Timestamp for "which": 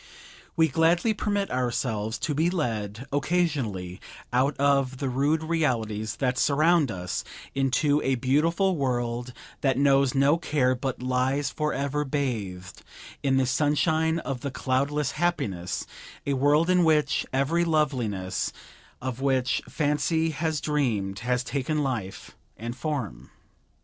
16.83-17.23, 19.21-19.61